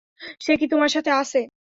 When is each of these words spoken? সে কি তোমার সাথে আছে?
সে 0.41 0.53
কি 0.59 0.65
তোমার 0.67 0.89
সাথে 0.89 1.11
আছে? 1.13 1.39